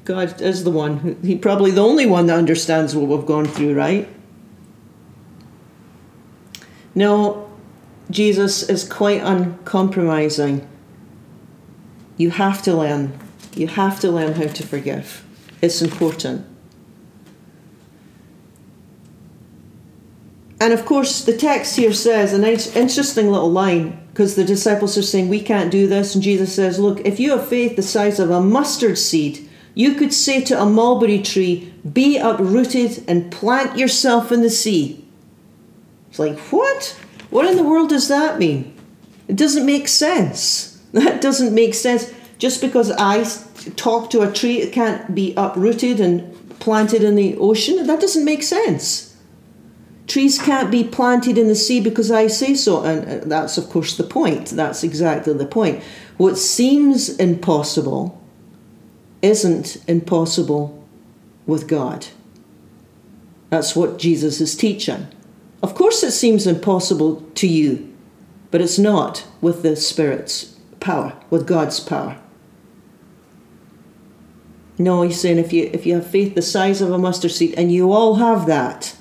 God 0.05 0.41
is 0.41 0.65
the 0.65 0.71
one. 0.71 1.17
He 1.23 1.37
probably 1.37 1.71
the 1.71 1.83
only 1.83 2.07
one 2.07 2.27
that 2.27 2.39
understands 2.39 2.95
what 2.95 3.07
we've 3.09 3.27
gone 3.27 3.47
through, 3.47 3.75
right? 3.75 4.09
No, 6.95 7.51
Jesus 8.11 8.69
is 8.69 8.89
quite 8.89 9.23
uncompromising. 9.23 10.69
You 12.17 12.31
have 12.31 12.63
to 12.63 12.75
learn. 12.75 13.19
You 13.55 13.69
have 13.69 14.01
to 14.01 14.11
learn 14.11 14.35
how 14.35 14.47
to 14.47 14.67
forgive. 14.67 15.25
It's 15.63 15.83
important. 15.83 16.47
And 20.61 20.75
of 20.75 20.85
course, 20.85 21.25
the 21.25 21.37
text 21.37 21.77
here 21.77 21.93
says 21.93 22.35
an 22.35 22.45
interesting 22.45 23.33
little 23.33 23.51
line 23.51 24.07
because 24.09 24.37
the 24.37 24.45
disciples 24.45 24.99
are 24.99 25.03
saying, 25.03 25.31
We 25.31 25.41
can't 25.41 25.71
do 25.71 25.87
this. 25.87 26.15
And 26.15 26.23
Jesus 26.23 26.55
says, 26.55 26.79
Look, 26.79 27.01
if 27.07 27.19
you 27.19 27.31
have 27.31 27.49
faith 27.49 27.77
the 27.77 27.83
size 27.83 28.21
of 28.21 28.31
a 28.31 28.43
mustard 28.43 28.99
seed, 28.99 29.49
you 29.75 29.95
could 29.95 30.13
say 30.13 30.43
to 30.43 30.61
a 30.61 30.67
mulberry 30.67 31.23
tree, 31.23 31.73
Be 31.91 32.19
uprooted 32.19 33.03
and 33.09 33.33
plant 33.33 33.79
yourself 33.79 34.31
in 34.31 34.43
the 34.43 34.51
sea. 34.51 35.03
It's 36.11 36.19
like, 36.19 36.39
What? 36.39 36.95
What 37.31 37.47
in 37.47 37.57
the 37.57 37.65
world 37.65 37.89
does 37.89 38.09
that 38.09 38.39
mean? 38.39 38.77
It 39.29 39.37
doesn't 39.37 39.67
make 39.67 39.89
sense. 39.89 40.67
That 40.93 41.21
doesn't 41.21 41.55
make 41.55 41.75
sense. 41.75 42.13
Just 42.39 42.61
because 42.61 42.91
I 42.91 43.23
talk 43.77 44.11
to 44.11 44.23
a 44.23 44.33
tree, 44.33 44.61
it 44.61 44.73
can't 44.73 45.15
be 45.15 45.35
uprooted 45.37 46.01
and 46.01 46.59
planted 46.59 47.05
in 47.05 47.15
the 47.15 47.37
ocean. 47.37 47.87
That 47.87 48.01
doesn't 48.01 48.25
make 48.25 48.43
sense. 48.43 49.10
Trees 50.11 50.43
can't 50.43 50.73
be 50.73 50.83
planted 50.83 51.39
in 51.39 51.47
the 51.47 51.55
sea 51.55 51.81
because 51.81 52.11
I 52.11 52.27
say 52.27 52.55
so. 52.55 52.83
And 52.83 53.23
uh, 53.23 53.25
that's, 53.27 53.57
of 53.57 53.71
course, 53.71 53.97
the 53.97 54.03
point. 54.03 54.49
That's 54.49 54.83
exactly 54.83 55.33
the 55.35 55.47
point. 55.47 55.85
What 56.17 56.37
seems 56.37 57.11
impossible 57.11 58.21
isn't 59.23 59.77
impossible 59.87 60.85
with 61.47 61.69
God. 61.69 62.09
That's 63.51 63.77
what 63.77 64.01
Jesus 64.01 64.41
is 64.41 64.57
teaching. 64.57 65.07
Of 65.63 65.77
course, 65.77 66.03
it 66.03 66.11
seems 66.11 66.45
impossible 66.45 67.23
to 67.37 67.47
you, 67.47 67.95
but 68.51 68.61
it's 68.61 68.81
not 68.81 69.29
with 69.41 69.63
the 69.63 69.77
Spirit's 69.77 70.57
power, 70.81 71.13
with 71.31 71.47
God's 71.47 71.79
power. 71.79 72.19
No, 74.77 75.03
he's 75.03 75.21
saying 75.21 75.39
if 75.39 75.53
you 75.53 75.71
if 75.73 75.87
you 75.87 75.95
have 75.95 76.07
faith 76.07 76.35
the 76.35 76.43
size 76.43 76.81
of 76.81 76.91
a 76.91 76.99
mustard 76.99 77.31
seed, 77.31 77.55
and 77.57 77.71
you 77.71 77.93
all 77.93 78.17
have 78.17 78.47
that, 78.47 78.97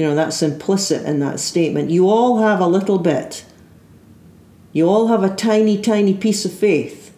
you 0.00 0.06
know, 0.06 0.14
that's 0.14 0.42
implicit 0.42 1.04
in 1.04 1.18
that 1.20 1.38
statement. 1.38 1.90
You 1.90 2.08
all 2.08 2.38
have 2.38 2.58
a 2.58 2.66
little 2.66 2.98
bit. 2.98 3.44
You 4.72 4.88
all 4.88 5.08
have 5.08 5.22
a 5.22 5.36
tiny, 5.36 5.78
tiny 5.78 6.14
piece 6.14 6.46
of 6.46 6.54
faith. 6.54 7.14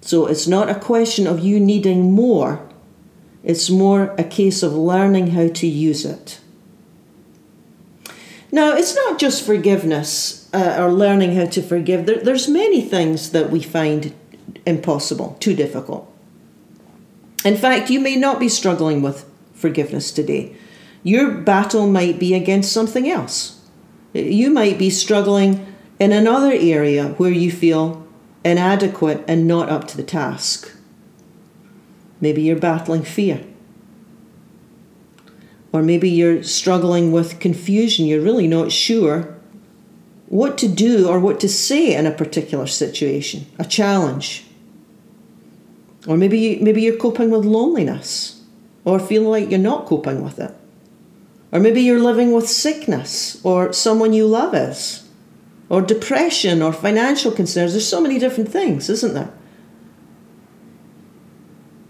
So 0.00 0.26
it's 0.26 0.46
not 0.46 0.70
a 0.70 0.76
question 0.78 1.26
of 1.26 1.40
you 1.40 1.58
needing 1.58 2.12
more, 2.12 2.64
it's 3.42 3.68
more 3.68 4.14
a 4.16 4.22
case 4.22 4.62
of 4.62 4.74
learning 4.74 5.32
how 5.32 5.48
to 5.48 5.66
use 5.66 6.04
it. 6.04 6.38
Now, 8.52 8.76
it's 8.76 8.94
not 8.94 9.18
just 9.18 9.44
forgiveness 9.44 10.48
uh, 10.54 10.76
or 10.78 10.92
learning 10.92 11.34
how 11.34 11.46
to 11.46 11.62
forgive. 11.62 12.06
There, 12.06 12.20
there's 12.20 12.46
many 12.46 12.80
things 12.80 13.30
that 13.30 13.50
we 13.50 13.60
find 13.60 14.14
impossible, 14.64 15.36
too 15.40 15.56
difficult. 15.56 16.08
In 17.44 17.56
fact, 17.56 17.90
you 17.90 17.98
may 17.98 18.14
not 18.14 18.38
be 18.38 18.48
struggling 18.48 19.02
with 19.02 19.28
forgiveness 19.52 20.12
today. 20.12 20.56
Your 21.02 21.30
battle 21.30 21.88
might 21.88 22.18
be 22.18 22.34
against 22.34 22.72
something 22.72 23.08
else. 23.08 23.60
You 24.12 24.50
might 24.50 24.78
be 24.78 24.90
struggling 24.90 25.74
in 25.98 26.12
another 26.12 26.52
area 26.52 27.08
where 27.18 27.30
you 27.30 27.50
feel 27.50 28.06
inadequate 28.44 29.24
and 29.26 29.46
not 29.46 29.68
up 29.68 29.86
to 29.88 29.96
the 29.96 30.02
task. 30.02 30.72
Maybe 32.20 32.42
you're 32.42 32.56
battling 32.56 33.02
fear. 33.02 33.44
Or 35.72 35.82
maybe 35.82 36.08
you're 36.08 36.42
struggling 36.42 37.12
with 37.12 37.40
confusion. 37.40 38.06
You're 38.06 38.20
really 38.20 38.46
not 38.46 38.70
sure 38.70 39.34
what 40.28 40.56
to 40.58 40.68
do 40.68 41.08
or 41.08 41.18
what 41.18 41.40
to 41.40 41.48
say 41.48 41.94
in 41.94 42.06
a 42.06 42.10
particular 42.10 42.66
situation, 42.66 43.46
a 43.58 43.64
challenge. 43.64 44.46
Or 46.06 46.16
maybe, 46.16 46.38
you, 46.38 46.58
maybe 46.60 46.82
you're 46.82 46.96
coping 46.96 47.30
with 47.30 47.44
loneliness 47.44 48.42
or 48.84 48.98
feeling 48.98 49.28
like 49.28 49.50
you're 49.50 49.58
not 49.58 49.86
coping 49.86 50.22
with 50.22 50.38
it. 50.38 50.54
Or 51.52 51.60
maybe 51.60 51.82
you're 51.82 52.00
living 52.00 52.32
with 52.32 52.48
sickness, 52.48 53.38
or 53.44 53.72
someone 53.74 54.14
you 54.14 54.26
love 54.26 54.54
is, 54.54 55.06
or 55.68 55.82
depression, 55.82 56.62
or 56.62 56.72
financial 56.72 57.30
concerns. 57.30 57.72
There's 57.72 57.86
so 57.86 58.00
many 58.00 58.18
different 58.18 58.50
things, 58.50 58.88
isn't 58.88 59.12
there? 59.12 59.30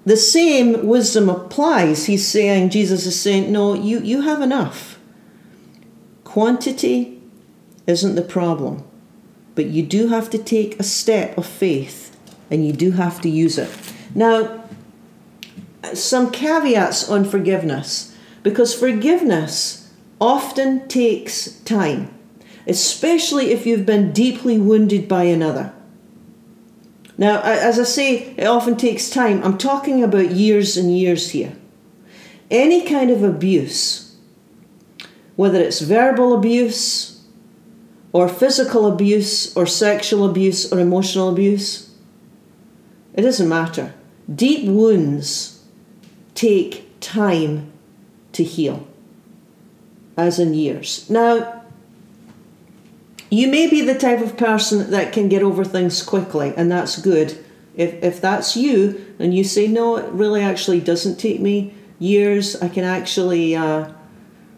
The 0.04 0.16
same 0.16 0.86
wisdom 0.86 1.28
applies. 1.28 2.06
He's 2.06 2.26
saying, 2.26 2.70
Jesus 2.70 3.06
is 3.06 3.20
saying, 3.20 3.52
no, 3.52 3.74
you, 3.74 4.00
you 4.00 4.22
have 4.22 4.40
enough. 4.40 4.98
Quantity 6.24 7.20
isn't 7.86 8.16
the 8.16 8.22
problem, 8.22 8.82
but 9.54 9.66
you 9.66 9.82
do 9.82 10.08
have 10.08 10.28
to 10.30 10.38
take 10.38 10.78
a 10.80 10.82
step 10.82 11.38
of 11.38 11.46
faith 11.46 12.16
and 12.50 12.66
you 12.66 12.72
do 12.72 12.92
have 12.92 13.20
to 13.20 13.28
use 13.28 13.58
it. 13.58 13.70
Now, 14.14 14.64
some 15.94 16.30
caveats 16.30 17.08
on 17.08 17.24
forgiveness. 17.24 18.11
Because 18.42 18.74
forgiveness 18.74 19.90
often 20.20 20.88
takes 20.88 21.52
time, 21.60 22.12
especially 22.66 23.50
if 23.52 23.66
you've 23.66 23.86
been 23.86 24.12
deeply 24.12 24.58
wounded 24.58 25.08
by 25.08 25.24
another. 25.24 25.72
Now, 27.18 27.40
as 27.42 27.78
I 27.78 27.84
say, 27.84 28.34
it 28.36 28.44
often 28.44 28.76
takes 28.76 29.10
time. 29.10 29.42
I'm 29.44 29.58
talking 29.58 30.02
about 30.02 30.30
years 30.30 30.76
and 30.76 30.96
years 30.96 31.30
here. 31.30 31.56
Any 32.50 32.86
kind 32.86 33.10
of 33.10 33.22
abuse, 33.22 34.16
whether 35.36 35.60
it's 35.60 35.80
verbal 35.80 36.34
abuse 36.34 37.24
or 38.12 38.28
physical 38.28 38.86
abuse 38.86 39.56
or 39.56 39.66
sexual 39.66 40.28
abuse 40.28 40.70
or 40.70 40.78
emotional 40.78 41.30
abuse. 41.30 41.90
It 43.14 43.22
doesn't 43.22 43.48
matter. 43.48 43.94
Deep 44.32 44.66
wounds 44.68 45.64
take 46.34 47.00
time 47.00 47.71
to 48.32 48.44
heal, 48.44 48.86
as 50.16 50.38
in 50.38 50.54
years. 50.54 51.08
Now, 51.08 51.62
you 53.30 53.48
may 53.48 53.66
be 53.66 53.80
the 53.80 53.98
type 53.98 54.20
of 54.20 54.36
person 54.36 54.90
that 54.90 55.12
can 55.12 55.28
get 55.28 55.42
over 55.42 55.64
things 55.64 56.02
quickly, 56.02 56.52
and 56.56 56.70
that's 56.70 57.00
good. 57.00 57.42
If, 57.74 57.94
if 58.02 58.20
that's 58.20 58.56
you, 58.56 59.14
and 59.18 59.34
you 59.34 59.42
say, 59.42 59.66
no, 59.66 59.96
it 59.96 60.10
really 60.12 60.42
actually 60.42 60.80
doesn't 60.80 61.16
take 61.16 61.40
me 61.40 61.72
years, 61.98 62.60
I 62.60 62.68
can 62.68 62.84
actually 62.84 63.56
uh, 63.56 63.90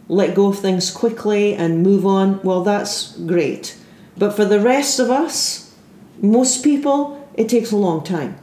let 0.09 0.35
go 0.35 0.49
of 0.49 0.59
things 0.59 0.91
quickly 0.91 1.55
and 1.55 1.83
move 1.83 2.05
on, 2.05 2.43
well, 2.43 2.63
that's 2.63 3.17
great. 3.19 3.79
But 4.17 4.35
for 4.35 4.45
the 4.45 4.61
rest 4.61 4.99
of 4.99 5.11
us, 5.11 5.73
most 6.21 6.65
people, 6.65 7.29
it 7.35 7.49
takes 7.49 7.71
a 7.71 7.77
long 7.77 8.03
time. 8.03 8.39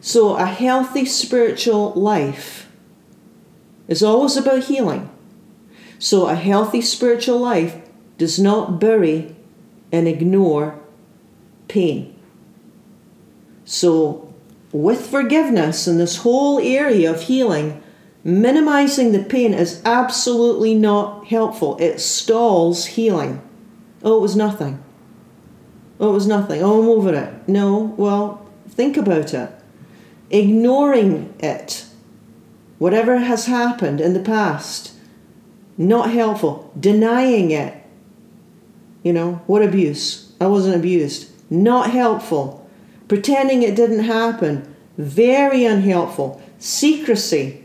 So, 0.00 0.36
a 0.36 0.46
healthy 0.46 1.04
spiritual 1.04 1.92
life 1.92 2.65
is 3.88 4.02
always 4.02 4.36
about 4.36 4.64
healing. 4.64 5.10
So, 5.98 6.26
a 6.26 6.34
healthy 6.34 6.80
spiritual 6.80 7.38
life 7.38 7.76
does 8.18 8.38
not 8.38 8.80
bury 8.80 9.34
and 9.92 10.06
ignore 10.06 10.78
pain. 11.68 12.14
So, 13.64 14.32
with 14.72 15.06
forgiveness 15.06 15.86
and 15.86 15.98
this 15.98 16.18
whole 16.18 16.58
area 16.58 17.10
of 17.10 17.22
healing, 17.22 17.82
minimizing 18.22 19.12
the 19.12 19.22
pain 19.22 19.54
is 19.54 19.80
absolutely 19.84 20.74
not 20.74 21.26
helpful. 21.28 21.76
It 21.78 22.00
stalls 22.00 22.86
healing. 22.86 23.40
Oh, 24.02 24.18
it 24.18 24.20
was 24.20 24.36
nothing. 24.36 24.82
Oh, 25.98 26.10
it 26.10 26.14
was 26.14 26.26
nothing. 26.26 26.62
Oh, 26.62 26.82
I'm 26.82 26.88
over 26.88 27.14
it. 27.14 27.48
No, 27.48 27.94
well, 27.96 28.46
think 28.68 28.96
about 28.96 29.32
it. 29.32 29.50
Ignoring 30.30 31.34
it, 31.38 31.85
whatever 32.78 33.18
has 33.18 33.46
happened 33.46 34.00
in 34.00 34.12
the 34.12 34.20
past, 34.20 34.92
not 35.78 36.10
helpful. 36.10 36.72
Denying 36.78 37.50
it. 37.50 37.82
You 39.02 39.12
know, 39.12 39.42
what 39.46 39.62
abuse? 39.62 40.32
I 40.40 40.46
wasn't 40.46 40.76
abused. 40.76 41.30
Not 41.50 41.90
helpful. 41.90 42.68
Pretending 43.08 43.62
it 43.62 43.76
didn't 43.76 44.04
happen. 44.04 44.74
Very 44.96 45.64
unhelpful. 45.64 46.42
Secrecy 46.58 47.64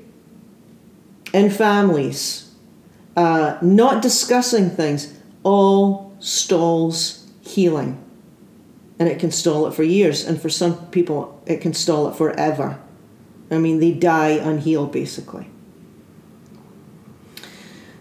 in 1.33 1.49
families. 1.49 2.51
Uh, 3.15 3.57
not 3.61 4.01
discussing 4.01 4.69
things. 4.69 5.17
All 5.43 6.15
stalls 6.19 7.27
healing. 7.41 8.03
And 8.99 9.09
it 9.09 9.19
can 9.19 9.31
stall 9.31 9.65
it 9.65 9.73
for 9.73 9.83
years. 9.83 10.25
And 10.25 10.39
for 10.39 10.49
some 10.49 10.85
people, 10.87 11.41
it 11.47 11.61
can 11.61 11.73
stall 11.73 12.07
it 12.07 12.15
forever. 12.15 12.79
I 13.51 13.57
mean, 13.57 13.79
they 13.79 13.91
die 13.91 14.29
unhealed, 14.29 14.91
basically. 14.91 15.47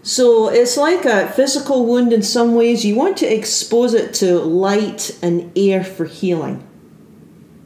So 0.03 0.49
it's 0.49 0.77
like 0.77 1.05
a 1.05 1.27
physical 1.29 1.85
wound 1.85 2.11
in 2.11 2.23
some 2.23 2.55
ways. 2.55 2.83
You 2.83 2.95
want 2.95 3.17
to 3.17 3.27
expose 3.27 3.93
it 3.93 4.13
to 4.15 4.39
light 4.39 5.17
and 5.21 5.51
air 5.55 5.83
for 5.83 6.05
healing. 6.05 6.67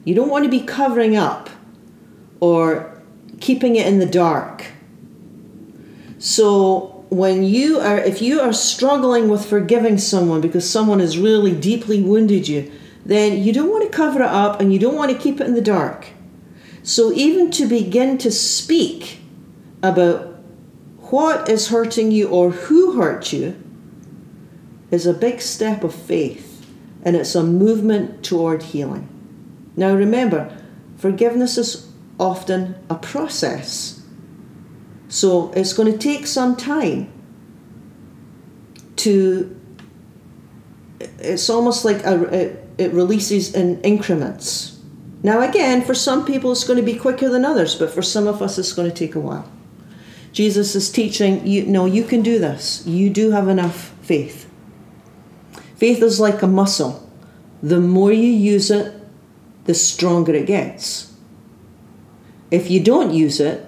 You 0.04 0.16
don't 0.16 0.30
want 0.30 0.44
to 0.44 0.50
be 0.50 0.62
covering 0.62 1.16
up 1.16 1.50
or 2.40 3.02
keeping 3.40 3.76
it 3.76 3.88
in 3.88 4.00
the 4.00 4.06
dark. 4.06 4.66
So 6.18 7.06
when 7.10 7.44
you 7.44 7.80
are 7.80 7.98
if 7.98 8.22
you 8.22 8.42
are 8.42 8.52
struggling 8.52 9.30
with 9.30 9.46
forgiving 9.46 9.98
someone 9.98 10.42
because 10.42 10.70
someone 10.70 11.00
has 11.00 11.18
really 11.18 11.56
deeply 11.56 12.02
wounded 12.02 12.48
you, 12.48 12.72
then 13.06 13.42
you 13.42 13.54
don't 13.54 13.70
want 13.70 13.90
to 13.90 13.96
cover 13.96 14.22
it 14.22 14.30
up 14.30 14.60
and 14.60 14.74
you 14.74 14.80
don't 14.80 14.96
want 14.96 15.12
to 15.12 15.18
keep 15.18 15.40
it 15.40 15.48
in 15.48 15.54
the 15.54 15.62
dark. 15.62 16.08
So 16.86 17.12
even 17.14 17.50
to 17.52 17.66
begin 17.66 18.20
to 18.20 18.32
speak 18.32 19.18
about 19.82 20.38
what 21.10 21.50
is 21.50 21.70
hurting 21.70 22.12
you 22.12 22.30
or 22.30 22.52
who 22.52 23.02
hurt 23.02 23.34
you 23.34 23.60
is 24.92 25.08
a 25.08 25.14
big 25.14 25.42
step 25.42 25.84
of 25.84 25.96
faith 25.96 26.64
and 27.02 27.16
it's 27.16 27.34
a 27.34 27.44
movement 27.44 28.24
toward 28.24 28.62
healing. 28.62 29.10
Now 29.76 29.96
remember, 29.96 30.56
forgiveness 30.96 31.58
is 31.58 31.92
often 32.20 32.76
a 32.88 32.96
process. 32.96 34.06
So 35.08 35.52
it's 35.54 35.74
going 35.74 35.92
to 35.92 35.98
take 35.98 36.28
some 36.28 36.56
time 36.56 37.12
to 38.98 39.60
it's 41.18 41.50
almost 41.50 41.84
like 41.84 42.06
a, 42.06 42.24
it, 42.26 42.70
it 42.78 42.94
releases 42.94 43.56
in 43.56 43.82
increments. 43.82 44.75
Now 45.26 45.42
again, 45.42 45.82
for 45.82 45.96
some 45.96 46.24
people 46.24 46.52
it's 46.52 46.66
going 46.66 46.78
to 46.78 46.86
be 46.86 47.00
quicker 47.00 47.28
than 47.30 47.46
others, 47.46 47.74
but 47.74 47.90
for 47.90 48.04
some 48.04 48.28
of 48.28 48.44
us 48.44 48.60
it's 48.60 48.74
going 48.74 48.88
to 48.88 48.96
take 48.96 49.16
a 49.16 49.20
while. 49.20 49.52
Jesus 50.32 50.76
is 50.76 50.92
teaching 50.92 51.48
you 51.48 51.66
no, 51.66 51.88
you 51.88 52.04
can 52.04 52.22
do 52.22 52.38
this. 52.38 52.86
You 52.86 53.10
do 53.10 53.32
have 53.32 53.48
enough 53.48 53.96
faith. 54.04 54.48
Faith 55.78 56.04
is 56.04 56.20
like 56.20 56.44
a 56.44 56.48
muscle. 56.48 57.10
The 57.64 57.80
more 57.80 58.14
you 58.14 58.30
use 58.30 58.70
it, 58.70 58.94
the 59.64 59.74
stronger 59.74 60.36
it 60.36 60.46
gets. 60.46 61.12
If 62.52 62.70
you 62.70 62.80
don't 62.84 63.12
use 63.12 63.40
it, 63.40 63.66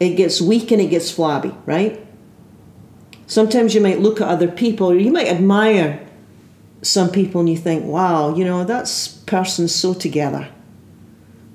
it 0.00 0.16
gets 0.16 0.40
weak 0.40 0.72
and 0.72 0.82
it 0.82 0.90
gets 0.90 1.12
flabby, 1.12 1.54
right? 1.66 2.04
Sometimes 3.28 3.76
you 3.76 3.80
might 3.80 4.00
look 4.00 4.20
at 4.20 4.26
other 4.26 4.48
people, 4.48 4.92
you 4.92 5.12
might 5.12 5.28
admire 5.28 6.04
some 6.82 7.10
people 7.10 7.42
and 7.42 7.48
you 7.48 7.56
think, 7.56 7.84
wow, 7.84 8.34
you 8.34 8.44
know, 8.44 8.64
that 8.64 8.88
person's 9.24 9.72
so 9.72 9.94
together. 9.94 10.50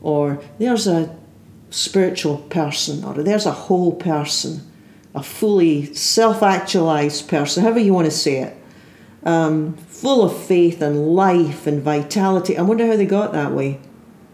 Or 0.02 0.42
there's 0.58 0.88
a 0.88 1.16
spiritual 1.70 2.38
person, 2.38 3.04
or 3.04 3.14
there's 3.14 3.46
a 3.46 3.52
whole 3.52 3.94
person, 3.94 4.62
a 5.16 5.24
fully 5.24 5.94
self 5.94 6.44
actualized 6.44 7.28
person, 7.28 7.64
however 7.64 7.80
you 7.80 7.94
want 7.94 8.06
to 8.06 8.12
say 8.12 8.38
it, 8.38 8.58
um, 9.24 9.76
full 9.76 10.24
of 10.24 10.38
faith 10.46 10.82
and 10.82 11.10
life 11.10 11.68
and 11.68 11.82
vitality. 11.82 12.58
I 12.58 12.62
wonder 12.64 12.88
how 12.88 12.96
they 12.96 13.06
got 13.06 13.34
that 13.34 13.52
way. 13.52 13.80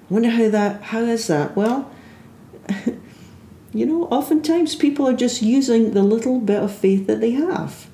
I 0.09 0.13
wonder 0.13 0.29
how 0.29 0.49
that, 0.49 0.83
how 0.83 1.01
is 1.01 1.27
that? 1.27 1.55
Well, 1.55 1.91
you 3.73 3.85
know, 3.85 4.05
oftentimes 4.05 4.75
people 4.75 5.07
are 5.07 5.15
just 5.15 5.41
using 5.41 5.91
the 5.91 6.03
little 6.03 6.39
bit 6.39 6.63
of 6.63 6.73
faith 6.73 7.07
that 7.07 7.19
they 7.19 7.31
have. 7.31 7.87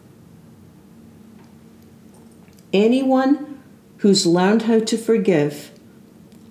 Anyone 2.72 3.62
who's 3.98 4.26
learned 4.26 4.64
how 4.64 4.80
to 4.80 4.98
forgive 4.98 5.72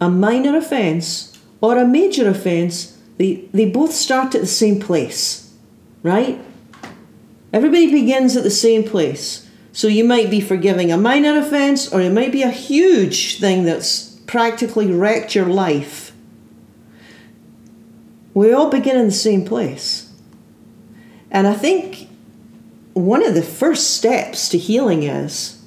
a 0.03 0.11
minor 0.11 0.57
offence 0.57 1.39
or 1.61 1.79
a 1.79 1.87
major 1.87 2.29
offence, 2.29 2.99
they, 3.19 3.49
they 3.55 3.65
both 3.65 3.93
start 3.93 4.35
at 4.35 4.41
the 4.41 4.47
same 4.49 4.81
place, 4.81 5.55
right? 6.03 6.41
Everybody 7.53 7.89
begins 7.89 8.37
at 8.37 8.43
the 8.43 8.51
same 8.51 8.83
place. 8.83 9.49
So 9.71 9.87
you 9.87 10.03
might 10.05 10.29
be 10.29 10.41
forgiving 10.41 10.91
a 10.91 10.99
minor 10.99 11.39
offence, 11.39 11.91
or 11.93 12.01
it 12.01 12.13
might 12.13 12.33
be 12.33 12.43
a 12.43 12.51
huge 12.51 13.39
thing 13.39 13.63
that's 13.63 14.17
practically 14.27 14.91
wrecked 14.91 15.37
your 15.37 15.47
life. 15.47 16.13
We 18.35 18.53
all 18.53 18.69
begin 18.69 18.97
in 18.97 19.07
the 19.07 19.13
same 19.13 19.45
place. 19.45 20.13
And 21.31 21.47
I 21.47 21.55
think 21.55 22.09
one 22.93 23.25
of 23.25 23.35
the 23.35 23.43
first 23.43 23.95
steps 23.97 24.49
to 24.49 24.59
healing 24.59 25.05
is 25.05 25.63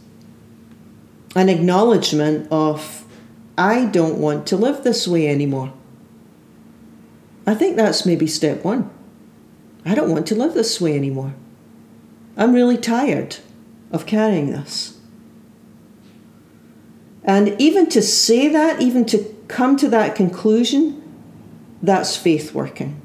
an 1.36 1.48
acknowledgement 1.48 2.50
of, 2.52 3.05
I 3.58 3.86
don't 3.86 4.20
want 4.20 4.48
to 4.48 4.58
live 4.58 4.84
this 4.84 5.08
way 5.08 5.28
anymore. 5.28 5.74
I 7.48 7.54
think 7.54 7.76
that's 7.76 8.06
maybe 8.06 8.28
step 8.28 8.64
one. 8.64 8.90
I 9.86 9.96
don't 9.96 10.10
want 10.10 10.26
to 10.28 10.36
live 10.36 10.54
this 10.54 10.82
way 10.82 10.96
anymore. 10.96 11.34
I'm 12.36 12.54
really 12.54 12.78
tired 12.78 13.38
of 13.92 14.06
carrying 14.06 14.52
this. 14.52 15.00
And 17.24 17.60
even 17.60 17.88
to 17.90 18.02
say 18.02 18.48
that, 18.50 18.82
even 18.82 19.06
to 19.06 19.36
come 19.48 19.78
to 19.78 19.90
that 19.90 20.16
conclusion, 20.16 21.02
that's 21.82 22.18
faith 22.18 22.54
working. 22.54 23.02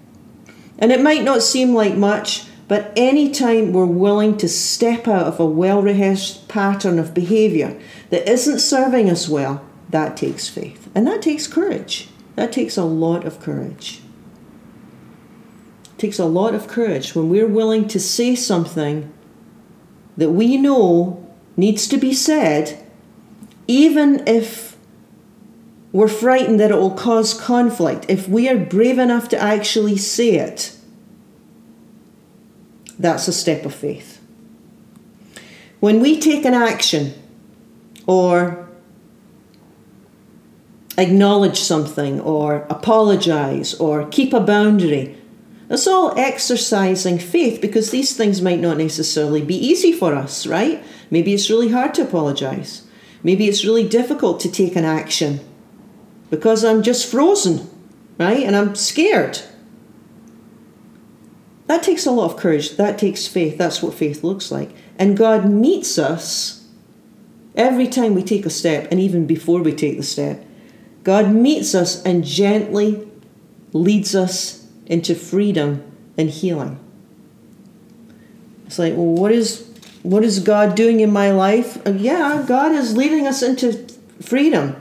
And 0.79 0.91
it 0.91 1.03
might 1.03 1.23
not 1.23 1.43
seem 1.43 1.75
like 1.75 1.97
much, 1.97 2.45
but 2.67 2.93
anytime 2.97 3.73
we're 3.73 3.85
willing 3.85 4.37
to 4.39 4.49
step 4.49 5.07
out 5.07 5.27
of 5.27 5.39
a 5.39 5.45
well 5.45 5.83
rehearsed 5.83 6.49
pattern 6.49 6.99
of 6.99 7.15
behaviour 7.15 7.79
that 8.11 8.29
isn't 8.29 8.61
serving 8.61 9.11
us 9.11 9.29
well, 9.29 9.65
that 9.91 10.17
takes 10.17 10.49
faith. 10.49 10.89
And 10.95 11.07
that 11.07 11.23
takes 11.23 11.47
courage. 11.47 12.09
That 12.37 12.53
takes 12.53 12.77
a 12.77 12.85
lot 12.85 13.25
of 13.27 13.41
courage 13.41 14.01
It 15.85 15.99
takes 15.99 16.19
a 16.19 16.25
lot 16.25 16.55
of 16.55 16.69
courage 16.69 17.15
when 17.15 17.29
we're 17.29 17.47
willing 17.47 17.87
to 17.89 18.01
say 18.01 18.35
something 18.35 19.13
that 20.17 20.31
we 20.31 20.57
know 20.57 21.27
needs 21.57 21.87
to 21.89 21.99
be 21.99 22.15
said, 22.15 22.83
even 23.67 24.27
if 24.27 24.77
we're 25.93 26.09
frightened 26.09 26.61
that 26.61 26.71
it 26.71 26.77
will 26.77 26.93
cause 26.93 27.35
conflict. 27.35 28.07
If 28.09 28.29
we 28.29 28.49
are 28.49 28.57
brave 28.57 28.99
enough 28.99 29.29
to 29.31 29.39
actually 29.39 29.97
say 29.97 30.37
it, 30.37 30.77
that's 32.99 33.29
a 33.29 33.33
step 33.33 33.67
of 33.67 33.75
faith. 33.75 34.21
When 35.81 36.01
we 36.01 36.21
take 36.21 36.45
an 36.45 36.55
action 36.55 37.15
or 38.07 38.70
acknowledge 40.99 41.61
something 41.61 42.21
or 42.21 42.67
apologize 42.69 43.75
or 43.75 44.07
keep 44.09 44.33
a 44.33 44.41
boundary, 44.41 45.17
that's 45.69 45.87
all 45.87 46.19
exercising 46.19 47.19
faith 47.19 47.61
because 47.61 47.91
these 47.91 48.17
things 48.17 48.43
might 48.43 48.61
not 48.61 48.77
necessarily 48.77 49.43
be 49.43 49.55
easy 49.55 49.93
for 49.93 50.15
us, 50.15 50.47
right? 50.47 50.83
Maybe 51.11 51.33
it's 51.33 51.51
really 51.51 51.71
hard 51.71 51.95
to 51.95 52.03
apologize. 52.03 52.83
Maybe 53.23 53.47
it's 53.47 53.65
really 53.65 53.87
difficult 53.87 54.41
to 54.41 54.51
take 54.51 54.75
an 54.77 54.85
action 54.85 55.41
because 56.29 56.65
I'm 56.65 56.83
just 56.83 57.11
frozen, 57.11 57.69
right? 58.19 58.43
And 58.43 58.57
I'm 58.57 58.75
scared. 58.75 59.41
That 61.67 61.85
takes 61.85 62.05
a 62.05 62.11
lot 62.11 62.33
of 62.33 62.37
courage. 62.37 62.77
That 62.77 62.99
takes 62.99 63.29
faith. 63.29 63.57
That's 63.57 63.81
what 63.81 63.95
faith 63.95 64.25
looks 64.25 64.51
like. 64.51 64.71
And 64.99 65.17
God 65.17 65.49
meets 65.49 65.99
us 65.99 66.67
every 67.55 67.87
time 67.87 68.15
we 68.15 68.23
take 68.23 68.45
a 68.45 68.51
step, 68.51 68.89
and 68.91 68.99
even 68.99 69.27
before 69.27 69.63
we 69.63 69.73
take 69.73 69.97
the 69.97 70.03
step. 70.03 70.45
God 71.03 71.31
meets 71.31 71.75
us 71.75 72.03
and 72.03 72.25
gently 72.25 73.09
leads 73.73 74.15
us 74.15 74.67
into 74.87 75.15
freedom 75.15 75.83
and 76.19 76.31
healing. 76.31 76.79
It's 78.67 78.79
like, 78.79 78.95
well, 78.95 79.07
what 79.07 79.33
is 79.33 79.67
what 80.03 80.25
is 80.25 80.41
God 80.41 80.75
doing 80.75 81.01
in 81.01 81.13
my 81.13 81.31
life? 81.31 81.85
Uh, 81.87 81.91
yeah, 81.93 82.45
God 82.47 82.73
is 82.73 82.97
leading 82.97 83.27
us 83.27 83.43
into 83.43 83.87
freedom, 84.21 84.81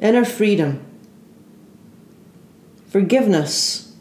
inner 0.00 0.24
freedom, 0.24 0.84
forgiveness. 2.88 3.94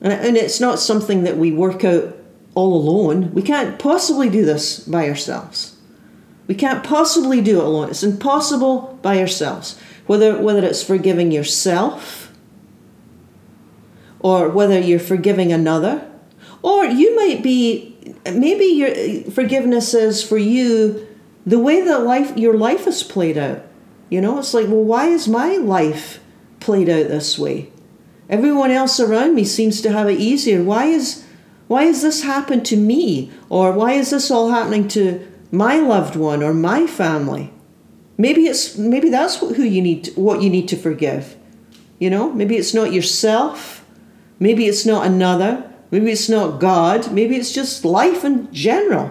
And, 0.00 0.12
and 0.12 0.36
it's 0.36 0.60
not 0.60 0.80
something 0.80 1.22
that 1.24 1.36
we 1.36 1.52
work 1.52 1.84
out 1.84 2.16
all 2.54 2.74
alone. 2.74 3.32
We 3.32 3.42
can't 3.42 3.78
possibly 3.78 4.28
do 4.28 4.44
this 4.44 4.80
by 4.80 5.08
ourselves. 5.08 5.76
We 6.46 6.54
can't 6.54 6.82
possibly 6.82 7.40
do 7.40 7.60
it 7.60 7.64
alone. 7.64 7.90
It's 7.90 8.02
impossible 8.02 8.98
by 9.00 9.20
ourselves. 9.20 9.80
Whether, 10.06 10.40
whether 10.40 10.64
it's 10.64 10.82
forgiving 10.82 11.30
yourself, 11.30 12.32
or 14.20 14.48
whether 14.48 14.78
you're 14.78 15.00
forgiving 15.00 15.52
another, 15.52 16.08
or 16.62 16.84
you 16.84 17.16
might 17.16 17.42
be 17.42 17.96
maybe 18.24 18.64
your 18.64 19.30
forgiveness 19.30 19.94
is 19.94 20.22
for 20.22 20.38
you 20.38 21.06
the 21.44 21.58
way 21.58 21.80
that 21.80 22.02
life 22.02 22.36
your 22.36 22.56
life 22.56 22.86
is 22.86 23.02
played 23.02 23.36
out. 23.36 23.62
You 24.08 24.20
know, 24.20 24.38
it's 24.38 24.54
like, 24.54 24.66
well, 24.66 24.84
why 24.84 25.06
is 25.06 25.26
my 25.26 25.56
life 25.56 26.20
played 26.60 26.88
out 26.88 27.08
this 27.08 27.38
way? 27.38 27.72
Everyone 28.28 28.70
else 28.70 29.00
around 29.00 29.34
me 29.34 29.44
seems 29.44 29.80
to 29.82 29.92
have 29.92 30.08
it 30.08 30.20
easier. 30.20 30.62
Why 30.62 30.86
is 30.86 31.24
why 31.66 31.84
has 31.84 32.02
this 32.02 32.22
happened 32.22 32.64
to 32.66 32.76
me? 32.76 33.32
Or 33.48 33.72
why 33.72 33.92
is 33.92 34.10
this 34.10 34.30
all 34.30 34.50
happening 34.50 34.88
to 34.88 35.26
my 35.50 35.76
loved 35.76 36.16
one 36.16 36.42
or 36.42 36.54
my 36.54 36.86
family? 36.86 37.52
Maybe 38.22 38.46
it's 38.46 38.78
maybe 38.78 39.10
that's 39.10 39.40
who 39.40 39.64
you 39.64 39.82
need 39.82 40.10
what 40.14 40.42
you 40.42 40.48
need 40.48 40.68
to 40.68 40.76
forgive. 40.76 41.36
You 41.98 42.08
know, 42.08 42.32
maybe 42.32 42.56
it's 42.56 42.72
not 42.72 42.92
yourself. 42.92 43.84
Maybe 44.38 44.66
it's 44.66 44.86
not 44.86 45.04
another. 45.04 45.68
Maybe 45.90 46.12
it's 46.12 46.28
not 46.28 46.60
God. 46.60 47.10
Maybe 47.10 47.34
it's 47.34 47.52
just 47.52 47.84
life 47.84 48.24
in 48.24 48.46
general. 48.52 49.10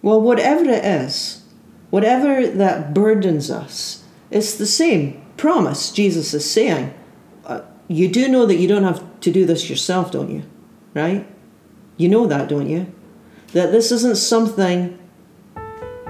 Well, 0.00 0.18
whatever 0.18 0.64
it 0.64 0.82
is, 0.82 1.42
whatever 1.90 2.46
that 2.46 2.94
burdens 2.94 3.50
us, 3.50 4.02
it's 4.30 4.54
the 4.56 4.66
same 4.66 5.20
promise 5.36 5.92
Jesus 5.92 6.32
is 6.32 6.50
saying. 6.50 6.94
Uh, 7.44 7.60
you 7.88 8.08
do 8.08 8.28
know 8.28 8.46
that 8.46 8.56
you 8.56 8.66
don't 8.66 8.84
have 8.84 9.04
to 9.20 9.30
do 9.30 9.44
this 9.44 9.68
yourself, 9.68 10.10
don't 10.10 10.30
you? 10.30 10.44
Right? 10.94 11.26
You 11.98 12.08
know 12.08 12.26
that, 12.28 12.48
don't 12.48 12.70
you? 12.70 12.90
That 13.52 13.72
this 13.72 13.92
isn't 13.92 14.16
something 14.16 14.98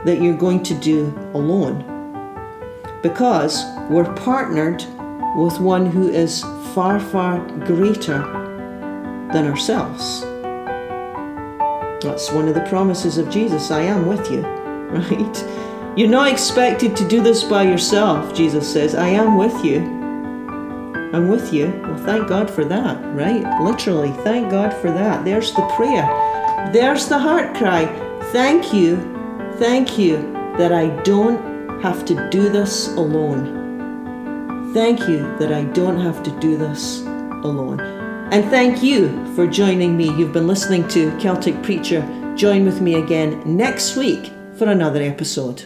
that 0.04 0.20
you're 0.20 0.36
going 0.36 0.62
to 0.62 0.74
do 0.74 1.06
alone. 1.34 1.90
Because 3.02 3.64
we're 3.90 4.12
partnered 4.14 4.84
with 5.36 5.58
one 5.60 5.86
who 5.86 6.08
is 6.08 6.42
far, 6.74 7.00
far 7.00 7.38
greater 7.60 8.18
than 9.32 9.46
ourselves. 9.46 10.22
That's 12.04 12.30
one 12.30 12.48
of 12.48 12.54
the 12.54 12.66
promises 12.68 13.18
of 13.18 13.30
Jesus 13.30 13.70
I 13.70 13.80
am 13.80 14.06
with 14.06 14.30
you, 14.30 14.40
right? 14.90 15.44
You're 15.96 16.08
not 16.08 16.30
expected 16.30 16.96
to 16.96 17.08
do 17.08 17.22
this 17.22 17.44
by 17.44 17.62
yourself, 17.62 18.34
Jesus 18.34 18.70
says. 18.70 18.94
I 18.94 19.08
am 19.08 19.36
with 19.36 19.64
you. 19.64 19.78
I'm 21.14 21.28
with 21.28 21.52
you. 21.52 21.68
Well, 21.84 22.04
thank 22.04 22.28
God 22.28 22.50
for 22.50 22.64
that, 22.64 23.00
right? 23.14 23.44
Literally, 23.62 24.10
thank 24.24 24.50
God 24.50 24.74
for 24.74 24.90
that. 24.90 25.24
There's 25.24 25.54
the 25.54 25.62
prayer. 25.76 26.04
There's 26.72 27.06
the 27.06 27.18
heart 27.18 27.54
cry. 27.54 27.86
Thank 28.32 28.74
you, 28.74 28.96
thank 29.58 29.98
you 29.98 30.16
that 30.58 30.72
I 30.72 30.88
don't 31.02 31.80
have 31.80 32.04
to 32.06 32.28
do 32.30 32.48
this 32.48 32.88
alone. 32.88 34.72
Thank 34.72 35.00
you 35.00 35.36
that 35.38 35.52
I 35.52 35.64
don't 35.64 36.00
have 36.00 36.22
to 36.24 36.30
do 36.40 36.56
this 36.56 37.02
alone. 37.02 37.80
And 38.32 38.44
thank 38.50 38.82
you 38.82 39.34
for 39.34 39.46
joining 39.46 39.96
me. 39.96 40.06
You've 40.16 40.32
been 40.32 40.48
listening 40.48 40.88
to 40.88 41.16
Celtic 41.18 41.62
Preacher. 41.62 42.02
Join 42.36 42.64
with 42.64 42.80
me 42.80 42.94
again 42.94 43.42
next 43.44 43.96
week 43.96 44.32
for 44.56 44.68
another 44.68 45.02
episode. 45.02 45.64